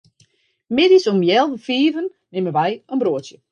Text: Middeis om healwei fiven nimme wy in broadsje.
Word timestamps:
Middeis 0.75 1.05
om 1.11 1.19
healwei 1.27 1.61
fiven 1.67 2.07
nimme 2.33 2.51
wy 2.57 2.69
in 2.93 3.01
broadsje. 3.01 3.37